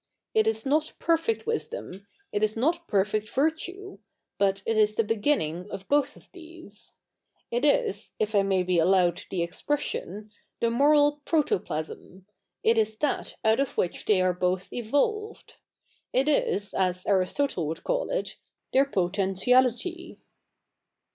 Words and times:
It 0.33 0.47
is 0.47 0.65
not 0.65 0.93
perfect 0.97 1.45
wisdo7n, 1.45 2.07
it 2.31 2.41
is 2.41 2.57
not 2.57 2.87
perfect 2.87 3.29
virtue; 3.29 3.99
but 4.39 4.63
it 4.65 4.75
is 4.75 4.95
the 4.95 5.03
begi7ining 5.03 5.69
of 5.69 5.87
both 5.87 6.15
of 6.15 6.27
these. 6.31 6.95
It 7.51 7.63
is, 7.63 8.13
if 8.17 8.33
1 8.33 8.47
7nay 8.47 8.65
be 8.65 8.79
allowed 8.79 9.21
the 9.29 9.41
expressio7t, 9.47 10.31
the 10.59 10.71
moral 10.71 11.21
protoplasm 11.25 12.25
—// 12.51 12.63
is 12.63 12.97
that 12.97 13.35
out 13.45 13.59
of 13.59 13.77
which 13.77 14.05
they 14.05 14.19
are 14.23 14.33
both 14.33 14.73
evolved. 14.73 15.57
It 16.11 16.27
is, 16.27 16.73
as 16.73 17.05
Aristotle 17.05 17.67
would 17.67 17.83
call 17.83 18.09
it, 18.09 18.37
their 18.73 18.85
potentiality. 18.85 20.17